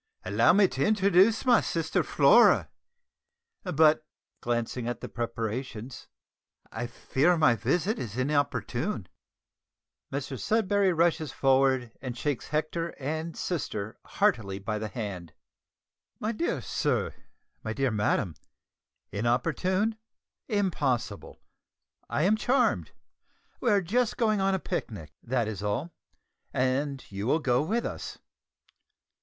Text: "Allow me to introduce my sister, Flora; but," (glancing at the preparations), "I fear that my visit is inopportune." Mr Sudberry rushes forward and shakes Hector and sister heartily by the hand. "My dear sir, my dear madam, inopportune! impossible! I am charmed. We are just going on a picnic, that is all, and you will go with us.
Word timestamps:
"Allow 0.25 0.53
me 0.53 0.67
to 0.67 0.83
introduce 0.83 1.45
my 1.45 1.61
sister, 1.61 2.01
Flora; 2.01 2.69
but," 3.61 4.03
(glancing 4.41 4.87
at 4.87 4.99
the 4.99 5.07
preparations), 5.07 6.07
"I 6.71 6.87
fear 6.87 7.33
that 7.33 7.37
my 7.37 7.53
visit 7.55 7.99
is 7.99 8.17
inopportune." 8.17 9.07
Mr 10.11 10.39
Sudberry 10.39 10.91
rushes 10.91 11.31
forward 11.31 11.91
and 12.01 12.17
shakes 12.17 12.47
Hector 12.47 12.99
and 12.99 13.37
sister 13.37 13.99
heartily 14.03 14.57
by 14.57 14.79
the 14.79 14.87
hand. 14.87 15.33
"My 16.19 16.31
dear 16.31 16.61
sir, 16.61 17.13
my 17.63 17.71
dear 17.71 17.91
madam, 17.91 18.33
inopportune! 19.11 19.97
impossible! 20.47 21.37
I 22.09 22.23
am 22.23 22.35
charmed. 22.37 22.89
We 23.59 23.69
are 23.69 23.81
just 23.83 24.17
going 24.17 24.41
on 24.41 24.55
a 24.55 24.59
picnic, 24.59 25.11
that 25.21 25.47
is 25.47 25.61
all, 25.61 25.91
and 26.51 27.05
you 27.11 27.27
will 27.27 27.37
go 27.37 27.61
with 27.61 27.85
us. 27.85 28.17